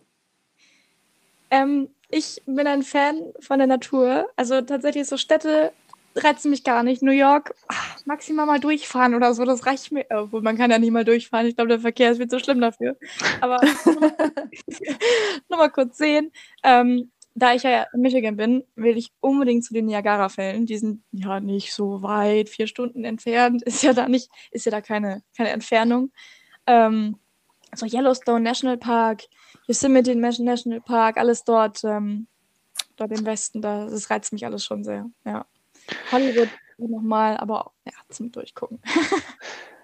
[1.50, 4.28] ähm, ich bin ein Fan von der Natur.
[4.36, 5.72] Also tatsächlich so Städte
[6.16, 7.02] reizen mich gar nicht.
[7.02, 10.06] New York, ach, maximal mal durchfahren oder so, das reicht mir.
[10.10, 11.46] Obwohl, man kann ja nicht mal durchfahren.
[11.46, 12.96] Ich glaube, der Verkehr ist viel zu schlimm dafür.
[13.40, 13.60] Aber
[15.48, 16.32] nur mal kurz sehen.
[16.62, 20.66] Ähm, da ich ja in Michigan bin, will ich unbedingt zu den Niagara-Fällen.
[20.66, 23.62] Die sind ja nicht so weit, vier Stunden entfernt.
[23.66, 26.12] Ist ja da nicht, ist ja da keine, keine Entfernung.
[26.66, 27.16] Ähm,
[27.74, 29.24] so Yellowstone National Park,
[29.66, 32.26] Yosemite National Park, alles dort, ähm,
[32.96, 35.10] dort im Westen, da, das reizt mich alles schon sehr.
[35.24, 35.46] Ja.
[36.12, 36.48] Hollywood
[36.78, 38.80] nochmal, aber ja, zum Durchgucken.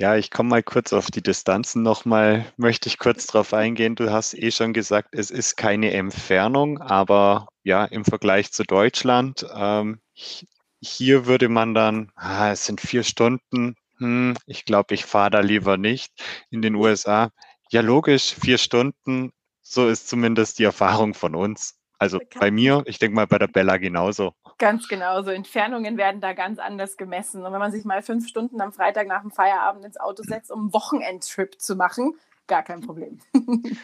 [0.00, 3.96] Ja, ich komme mal kurz auf die Distanzen nochmal, möchte ich kurz drauf eingehen.
[3.96, 9.44] Du hast eh schon gesagt, es ist keine Entfernung, aber ja, im Vergleich zu Deutschland,
[9.54, 10.46] ähm, hi-
[10.80, 15.40] hier würde man dann, ah, es sind vier Stunden, hm, ich glaube, ich fahre da
[15.40, 16.12] lieber nicht.
[16.50, 17.30] In den USA,
[17.70, 19.32] ja logisch, vier Stunden,
[19.62, 21.77] so ist zumindest die Erfahrung von uns.
[21.98, 24.34] Also bei mir, ich denke mal bei der Bella genauso.
[24.58, 27.44] Ganz genau, so Entfernungen werden da ganz anders gemessen.
[27.44, 30.50] Und wenn man sich mal fünf Stunden am Freitag nach dem Feierabend ins Auto setzt,
[30.50, 32.14] um einen Wochenendtrip zu machen,
[32.46, 33.20] gar kein Problem.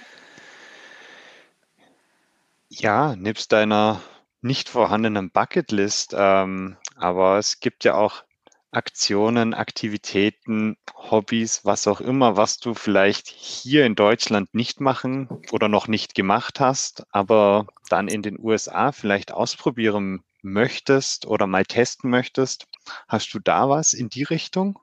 [2.77, 4.01] Ja, nebst deiner
[4.41, 8.25] nicht vorhandenen Bucketlist, ähm, aber es gibt ja auch
[8.75, 15.69] Aktionen, Aktivitäten, Hobbys, was auch immer, was du vielleicht hier in Deutschland nicht machen oder
[15.69, 22.11] noch nicht gemacht hast, aber dann in den USA vielleicht ausprobieren möchtest oder mal testen
[22.11, 22.67] möchtest.
[23.09, 24.79] Hast du da was in die Richtung?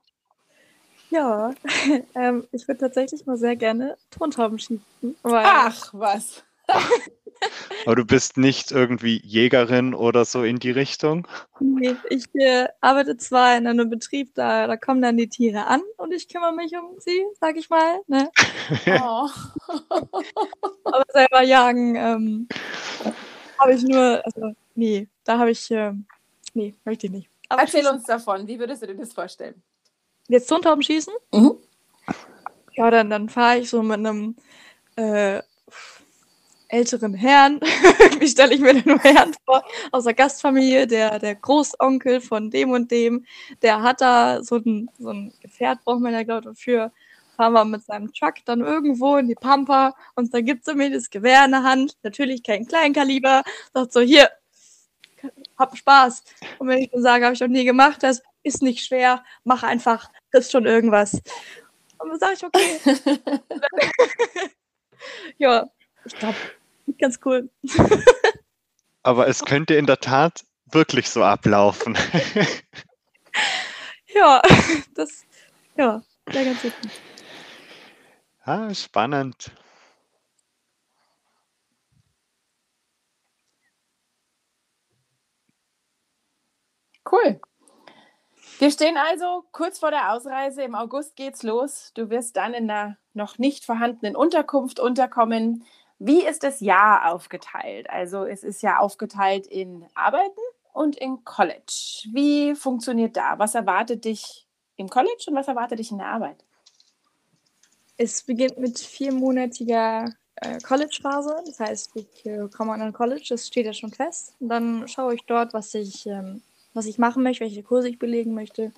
[1.09, 1.53] Ja,
[2.15, 5.15] ähm, ich würde tatsächlich mal sehr gerne Tontauben schießen.
[5.21, 6.43] Weil, Ach, was.
[7.85, 11.27] Aber du bist nicht irgendwie Jägerin oder so in die Richtung?
[11.59, 15.81] Nee, ich äh, arbeite zwar in einem Betrieb, da, da kommen dann die Tiere an
[15.97, 18.01] und ich kümmere mich um sie, sag ich mal.
[18.07, 18.29] Ne?
[18.87, 19.27] Oh.
[20.83, 22.47] Aber selber jagen ähm,
[23.59, 26.05] habe ich nur, also nee, da habe ich, ähm,
[26.53, 27.29] nee, möchte ich nicht.
[27.49, 29.61] Aber Erzähl schießen- uns davon, wie würdest du dir das vorstellen?
[30.27, 31.13] Jetzt Tontauben schießen?
[31.33, 31.57] Mhm.
[32.73, 34.35] Ja, dann, dann fahre ich so mit einem
[34.95, 35.41] äh,
[36.71, 37.59] älteren Herrn,
[38.19, 42.71] wie stelle ich mir den Herrn vor, aus der Gastfamilie, der, der Großonkel von dem
[42.71, 43.25] und dem,
[43.61, 46.91] der hat da so ein, so ein Gefährt, braucht man ja, glaube ich, dafür.
[47.35, 50.91] Fahren wir mit seinem Truck dann irgendwo in die Pampa und dann gibt er mir
[50.91, 54.29] das Gewehr in der Hand, natürlich kein Kleinkaliber, sagt so, hier,
[55.57, 56.23] hab Spaß.
[56.59, 59.63] Und wenn ich dann sage, habe ich noch nie gemacht, das ist nicht schwer, mach
[59.63, 61.21] einfach, kriegst schon irgendwas.
[61.97, 63.19] Und dann sage ich, okay.
[65.37, 65.69] ja,
[66.05, 66.35] ich glaube,
[66.99, 67.49] ganz cool.
[69.03, 71.97] Aber es könnte in der Tat wirklich so ablaufen.
[74.13, 74.41] Ja,
[74.95, 75.25] das,
[75.77, 76.91] ja, wäre ganz witzig.
[78.43, 79.51] ah, spannend.
[87.09, 87.41] Cool.
[88.59, 90.61] Wir stehen also kurz vor der Ausreise.
[90.61, 91.91] Im August geht's los.
[91.95, 95.65] Du wirst dann in einer noch nicht vorhandenen Unterkunft unterkommen.
[96.03, 97.87] Wie ist das Jahr aufgeteilt?
[97.87, 100.41] Also es ist ja aufgeteilt in Arbeiten
[100.73, 102.07] und in College.
[102.11, 103.37] Wie funktioniert da?
[103.37, 106.43] Was erwartet dich im College und was erwartet dich in der Arbeit?
[107.97, 111.35] Es beginnt mit viermonatiger äh, College-Phase.
[111.45, 114.33] Das heißt, ich äh, komme an ein College, das steht ja schon fest.
[114.39, 116.41] Und dann schaue ich dort, was ich, ähm,
[116.73, 118.71] was ich machen möchte, welche Kurse ich belegen möchte.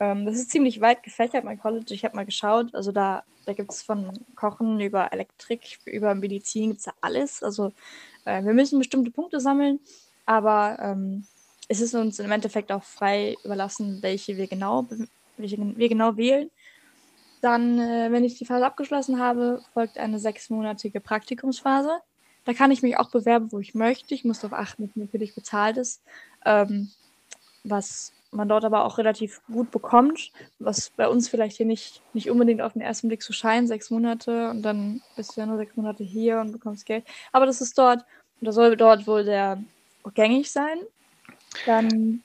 [0.00, 1.92] Ähm, das ist ziemlich weit gefächert, mein College.
[1.94, 2.74] Ich habe mal geschaut.
[2.74, 7.42] Also da, da gibt es von Kochen über Elektrik, über Medizin, gibt es da alles.
[7.42, 7.72] Also
[8.24, 9.80] äh, wir müssen bestimmte Punkte sammeln,
[10.26, 11.26] aber ähm,
[11.68, 14.86] es ist uns im Endeffekt auch frei überlassen, welche wir genau,
[15.36, 16.50] welche wir genau wählen.
[17.40, 21.98] Dann, äh, wenn ich die Phase abgeschlossen habe, folgt eine sechsmonatige Praktikumsphase.
[22.44, 24.14] Da kann ich mich auch bewerben, wo ich möchte.
[24.14, 26.02] Ich muss darauf achten, dass natürlich bezahlt ist.
[26.44, 26.90] Ähm,
[27.64, 32.30] was man dort aber auch relativ gut bekommt, was bei uns vielleicht hier nicht, nicht
[32.30, 35.56] unbedingt auf den ersten Blick so scheint, sechs Monate und dann bist du ja nur
[35.56, 37.04] sechs Monate hier und bekommst Geld.
[37.32, 38.04] Aber das ist dort,
[38.40, 39.62] oder soll dort wohl sehr
[40.14, 40.78] gängig sein.
[41.66, 42.22] Dann,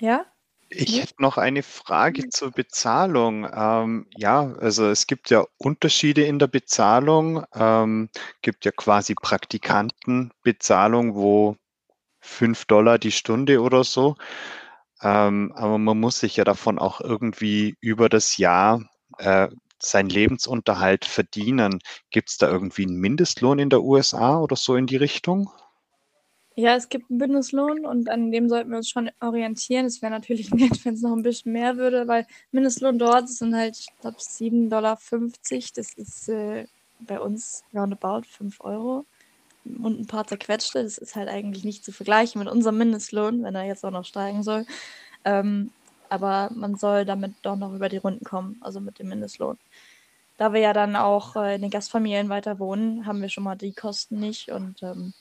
[0.00, 0.26] ja,
[0.70, 3.46] Ich hätte noch eine Frage zur Bezahlung.
[3.54, 7.44] Ähm, ja, also es gibt ja Unterschiede in der Bezahlung.
[7.54, 8.08] Ähm,
[8.42, 11.56] gibt ja quasi Praktikantenbezahlung, wo
[12.20, 14.16] 5 Dollar die Stunde oder so.
[15.02, 18.82] Ähm, aber man muss sich ja davon auch irgendwie über das Jahr
[19.18, 21.80] äh, seinen Lebensunterhalt verdienen.
[22.10, 25.50] Gibt es da irgendwie einen Mindestlohn in der USA oder so in die Richtung?
[26.56, 29.86] Ja, es gibt einen Mindestlohn und an dem sollten wir uns schon orientieren.
[29.86, 33.54] Es wäre natürlich nett, wenn es noch ein bisschen mehr würde, weil Mindestlohn dort sind
[33.56, 34.98] halt, ich glaube, 7,50 Dollar.
[35.74, 36.66] Das ist äh,
[37.00, 39.04] bei uns roundabout 5 Euro
[39.64, 40.82] und ein paar zerquetschte.
[40.82, 44.04] Das ist halt eigentlich nicht zu vergleichen mit unserem Mindestlohn, wenn er jetzt auch noch
[44.04, 44.66] steigen soll.
[45.24, 45.70] Ähm,
[46.08, 49.58] aber man soll damit doch noch über die Runden kommen, also mit dem Mindestlohn.
[50.36, 53.56] Da wir ja dann auch äh, in den Gastfamilien weiter wohnen, haben wir schon mal
[53.56, 55.14] die Kosten nicht und ähm,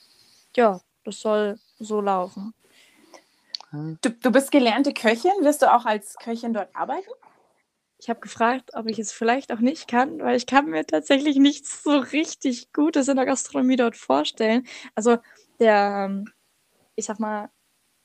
[0.56, 2.54] ja, das soll so laufen.
[3.74, 5.32] Du, du bist gelernte Köchin.
[5.42, 7.10] Wirst du auch als Köchin dort arbeiten?
[8.04, 11.38] Ich habe gefragt, ob ich es vielleicht auch nicht kann, weil ich kann mir tatsächlich
[11.38, 14.68] nichts so richtig Gutes in der Gastronomie dort vorstellen.
[14.94, 15.20] Also
[15.62, 16.26] der, ähm,
[16.96, 17.50] ich sag mal,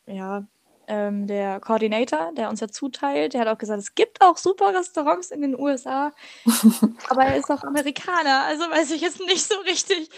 [0.07, 0.47] ja,
[0.87, 4.73] ähm, der Coordinator, der uns ja zuteilt, der hat auch gesagt, es gibt auch super
[4.73, 6.13] Restaurants in den USA,
[7.09, 10.11] aber er ist auch Amerikaner, also weiß ich jetzt nicht so richtig,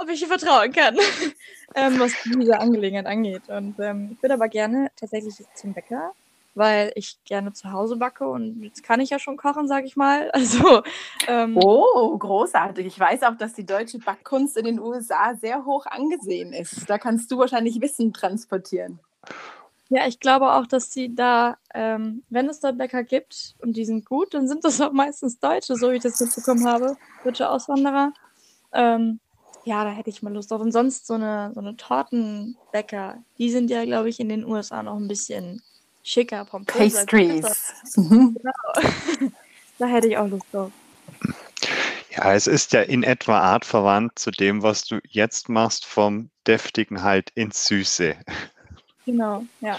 [0.00, 0.98] ob ich ihm vertrauen kann,
[1.74, 3.48] ähm, was diese Angelegenheit angeht.
[3.48, 6.12] Und ähm, ich würde aber gerne tatsächlich zum Bäcker
[6.54, 9.96] weil ich gerne zu Hause backe und jetzt kann ich ja schon kochen, sage ich
[9.96, 10.30] mal.
[10.38, 10.82] Also,
[11.26, 12.86] ähm, oh, großartig.
[12.86, 16.88] Ich weiß auch, dass die deutsche Backkunst in den USA sehr hoch angesehen ist.
[16.88, 19.00] Da kannst du wahrscheinlich Wissen transportieren.
[19.90, 23.86] Ja, ich glaube auch, dass sie da, ähm, wenn es dort Bäcker gibt und die
[23.86, 27.48] sind gut, dann sind das auch meistens Deutsche, so wie ich das mitbekommen habe, deutsche
[27.48, 28.12] Auswanderer.
[28.72, 29.18] Ähm,
[29.64, 30.60] ja, da hätte ich mal Lust drauf.
[30.60, 34.82] Und sonst so eine, so eine Tortenbäcker, die sind ja, glaube ich, in den USA
[34.82, 35.62] noch ein bisschen
[36.08, 37.04] schicker, pompöser.
[37.04, 37.72] Pastries.
[37.96, 38.36] Mhm.
[38.36, 39.32] Genau.
[39.78, 40.72] da hätte ich auch Lust drauf.
[42.10, 47.02] Ja, es ist ja in etwa artverwandt zu dem, was du jetzt machst, vom Deftigen
[47.02, 48.16] halt ins Süße.
[49.06, 49.78] Genau, ja.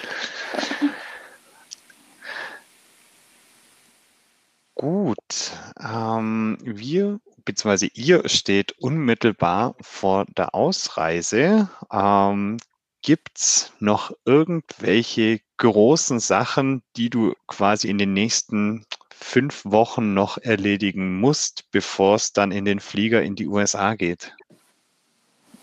[4.75, 5.51] Gut,
[5.83, 7.89] ähm, wir bzw.
[7.93, 11.69] ihr steht unmittelbar vor der Ausreise.
[11.91, 12.57] Ähm,
[13.01, 20.37] Gibt es noch irgendwelche großen Sachen, die du quasi in den nächsten fünf Wochen noch
[20.37, 24.35] erledigen musst, bevor es dann in den Flieger in die USA geht?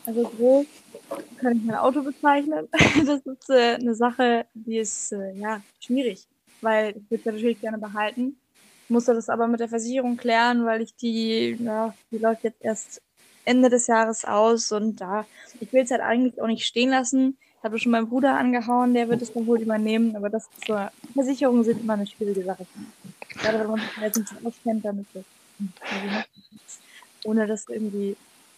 [0.04, 0.66] Also groß
[1.40, 2.68] kann ich mein Auto bezeichnen.
[3.06, 6.26] Das ist äh, eine Sache, die ist äh, ja schwierig,
[6.60, 8.36] weil ich würde es ja natürlich gerne behalten.
[8.88, 13.02] Musste das aber mit der Versicherung klären, weil ich die, ja, die läuft jetzt erst
[13.44, 15.26] Ende des Jahres aus und da,
[15.60, 17.36] ich will es halt eigentlich auch nicht stehen lassen.
[17.58, 20.66] Ich habe schon meinen Bruder angehauen, der wird es dann wohl übernehmen, aber das ist
[20.66, 20.78] so,
[21.14, 22.66] Versicherungen sind immer eine schwierige Sache.
[23.30, 25.24] Gerade wenn man sich halt nicht auskennt, dann ist das,
[25.58, 25.72] hm,
[27.24, 28.16] ohne das irgendwie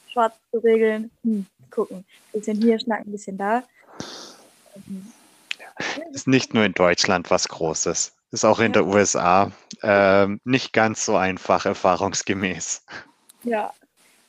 [0.08, 2.04] schwarz zu regeln, hm, gucken.
[2.32, 3.62] Ein bisschen hier, schnacken, ein bisschen da.
[6.12, 8.12] Ist nicht nur in Deutschland was Großes.
[8.30, 8.82] Ist auch in ja.
[8.82, 12.84] der USA ähm, nicht ganz so einfach, erfahrungsgemäß.
[13.44, 13.72] Ja,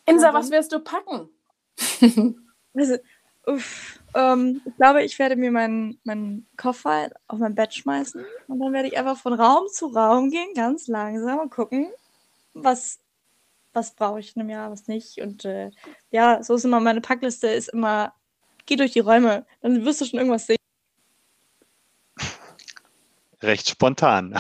[0.06, 1.30] Insa, was wirst du packen?
[2.74, 2.98] also,
[3.46, 8.60] uff, ähm, ich glaube, ich werde mir meinen, meinen Koffer auf mein Bett schmeißen und
[8.60, 11.92] dann werde ich einfach von Raum zu Raum gehen, ganz langsam und gucken,
[12.54, 13.00] was,
[13.74, 15.20] was brauche ich in einem Jahr, was nicht.
[15.20, 15.72] Und äh,
[16.12, 18.14] ja, so ist immer meine Packliste, ist immer,
[18.66, 20.58] geh durch die Räume, dann wirst du schon irgendwas sehen.
[23.42, 24.38] Recht spontan.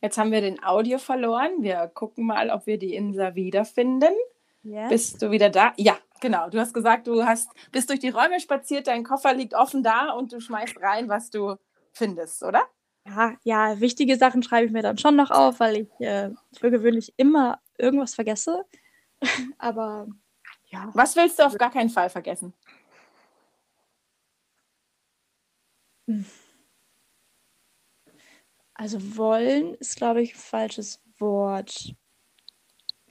[0.00, 1.62] Jetzt haben wir den Audio verloren.
[1.62, 4.12] Wir gucken mal, ob wir die Insa wiederfinden.
[4.62, 4.88] Yes.
[4.88, 5.72] Bist du wieder da?
[5.76, 6.50] Ja, genau.
[6.50, 10.10] Du hast gesagt, du hast bist durch die Räume spaziert, dein Koffer liegt offen da
[10.10, 11.56] und du schmeißt rein, was du
[11.92, 12.62] findest, oder?
[13.06, 16.70] Ja, ja, wichtige Sachen schreibe ich mir dann schon noch auf, weil ich äh, für
[16.70, 18.64] gewöhnlich immer irgendwas vergesse.
[19.58, 20.08] Aber
[20.66, 20.90] ja.
[20.92, 22.52] Was willst du auf gar keinen Fall vergessen?
[26.06, 26.26] Hm.
[28.78, 31.94] Also wollen ist, glaube ich, ein falsches Wort.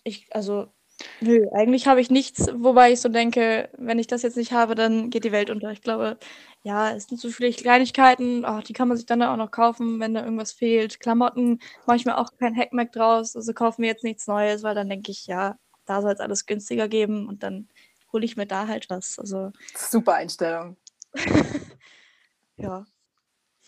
[0.06, 0.72] Ich, also,
[1.20, 4.76] nö, eigentlich habe ich nichts, wobei ich so denke, wenn ich das jetzt nicht habe,
[4.76, 5.70] dann geht die Welt unter.
[5.72, 6.18] Ich glaube,
[6.64, 10.00] ja, es sind so viele Kleinigkeiten, oh, die kann man sich dann auch noch kaufen,
[10.00, 11.02] wenn da irgendwas fehlt.
[11.02, 14.74] Klamotten mache ich mir auch kein Hackmack draus, also kaufen wir jetzt nichts Neues, weil
[14.74, 17.68] dann denke ich, ja, da soll es alles günstiger geben und dann
[18.14, 19.20] hole ich mir da halt was.
[19.20, 20.78] Also super Einstellung.
[22.56, 22.86] ja.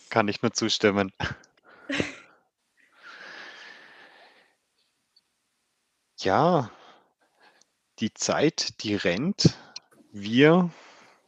[0.10, 1.12] Kann ich nur zustimmen.
[6.22, 6.70] Ja,
[8.00, 9.58] die Zeit, die rennt.
[10.12, 10.70] Wir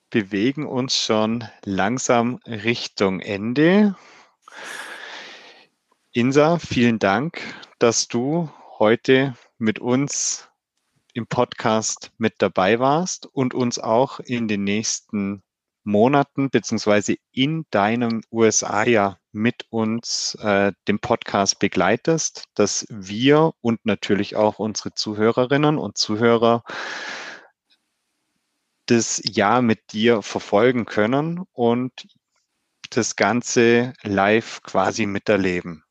[0.09, 3.95] bewegen uns schon langsam Richtung Ende.
[6.11, 7.41] Insa, vielen Dank,
[7.79, 10.49] dass du heute mit uns
[11.13, 15.41] im Podcast mit dabei warst und uns auch in den nächsten
[15.85, 24.35] Monaten beziehungsweise in deinem USA-Jahr mit uns äh, den Podcast begleitest, dass wir und natürlich
[24.35, 26.63] auch unsere Zuhörerinnen und Zuhörer
[28.87, 32.07] das Jahr mit dir verfolgen können und
[32.89, 35.85] das Ganze live quasi miterleben.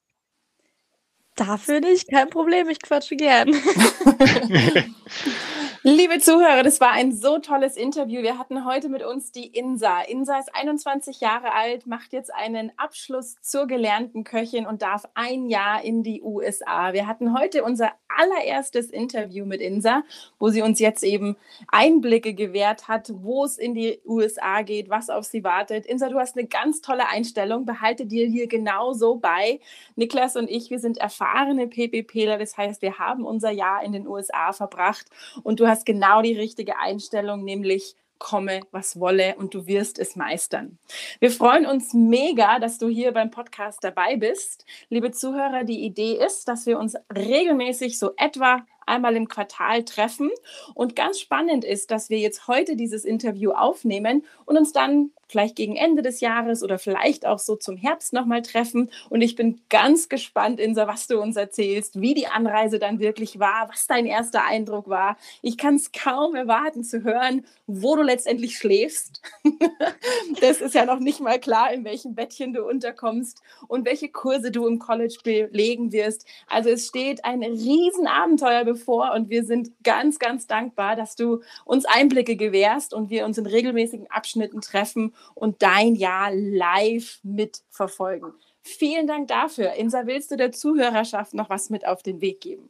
[1.37, 3.49] Dafür nicht, kein Problem, ich quatsche gern.
[5.83, 8.21] Liebe Zuhörer, das war ein so tolles Interview.
[8.21, 10.03] Wir hatten heute mit uns die Insa.
[10.03, 15.47] Insa ist 21 Jahre alt, macht jetzt einen Abschluss zur gelernten Köchin und darf ein
[15.47, 16.93] Jahr in die USA.
[16.93, 20.03] Wir hatten heute unser allererstes Interview mit Insa,
[20.39, 21.37] wo sie uns jetzt eben
[21.69, 25.87] Einblicke gewährt hat, wo es in die USA geht, was auf sie wartet.
[25.87, 27.65] Insa, du hast eine ganz tolle Einstellung.
[27.65, 29.61] Behalte dir hier genauso bei.
[29.97, 32.37] Niklas und ich, wir sind erfahrene PPPler.
[32.37, 35.07] Das heißt, wir haben unser Jahr in den USA verbracht
[35.43, 40.15] und du hast genau die richtige Einstellung, nämlich komme, was wolle und du wirst es
[40.15, 40.79] meistern.
[41.21, 44.67] Wir freuen uns mega, dass du hier beim Podcast dabei bist.
[44.91, 50.31] Liebe Zuhörer, die Idee ist, dass wir uns regelmäßig so etwa einmal im Quartal treffen.
[50.75, 55.57] Und ganz spannend ist, dass wir jetzt heute dieses Interview aufnehmen und uns dann vielleicht
[55.57, 58.91] gegen Ende des Jahres oder vielleicht auch so zum Herbst nochmal treffen.
[59.09, 63.39] Und ich bin ganz gespannt, Insa, was du uns erzählst, wie die Anreise dann wirklich
[63.39, 65.17] war, was dein erster Eindruck war.
[65.41, 69.23] Ich kann es kaum erwarten zu hören, wo du letztendlich schläfst.
[70.41, 74.51] das ist ja noch nicht mal klar, in welchem Bettchen du unterkommst und welche Kurse
[74.51, 76.27] du im College belegen wirst.
[76.49, 81.43] Also es steht ein Riesenabenteuer bevor vor und wir sind ganz, ganz dankbar, dass du
[81.65, 88.33] uns Einblicke gewährst und wir uns in regelmäßigen Abschnitten treffen und dein Jahr live mitverfolgen.
[88.63, 89.73] Vielen Dank dafür.
[89.73, 92.69] Insa, willst du der Zuhörerschaft noch was mit auf den Weg geben?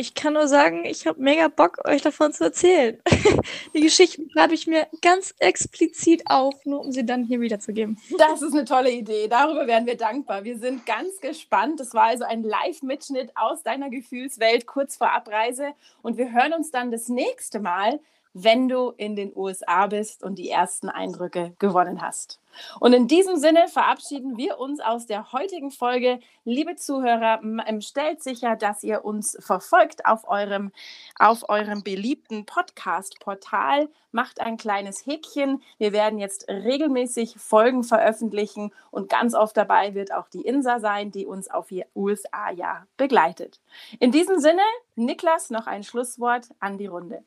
[0.00, 2.98] Ich kann nur sagen, ich habe mega Bock, euch davon zu erzählen.
[3.74, 7.98] Die Geschichten schreibe ich mir ganz explizit auf, nur um sie dann hier wiederzugeben.
[8.16, 9.28] Das ist eine tolle Idee.
[9.28, 10.42] Darüber wären wir dankbar.
[10.44, 11.80] Wir sind ganz gespannt.
[11.80, 15.74] Das war also ein Live-Mitschnitt aus deiner Gefühlswelt kurz vor Abreise.
[16.00, 18.00] Und wir hören uns dann das nächste Mal,
[18.32, 22.40] wenn du in den USA bist und die ersten Eindrücke gewonnen hast.
[22.80, 26.20] Und in diesem Sinne verabschieden wir uns aus der heutigen Folge.
[26.44, 27.40] Liebe Zuhörer,
[27.80, 30.72] stellt sicher, dass ihr uns verfolgt auf eurem,
[31.18, 33.88] auf eurem beliebten Podcast-Portal.
[34.12, 35.62] Macht ein kleines Häkchen.
[35.78, 41.12] Wir werden jetzt regelmäßig Folgen veröffentlichen und ganz oft dabei wird auch die Insa sein,
[41.12, 43.60] die uns auf ihr USA-Jahr begleitet.
[44.00, 44.62] In diesem Sinne,
[44.96, 47.24] Niklas, noch ein Schlusswort an die Runde.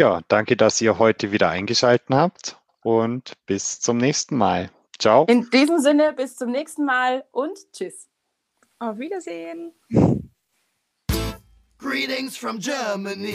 [0.00, 4.70] Ja, danke, dass ihr heute wieder eingeschaltet habt und bis zum nächsten Mal.
[4.98, 5.26] Ciao.
[5.26, 8.08] In diesem Sinne, bis zum nächsten Mal und tschüss.
[8.78, 9.74] Auf Wiedersehen.
[11.76, 13.34] Greetings from Germany.